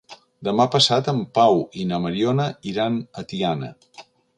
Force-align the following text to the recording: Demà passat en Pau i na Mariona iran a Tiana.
Demà 0.47 0.65
passat 0.75 1.11
en 1.13 1.21
Pau 1.39 1.61
i 1.83 1.87
na 1.93 2.03
Mariona 2.07 2.51
iran 2.75 3.01
a 3.23 3.31
Tiana. 3.33 3.75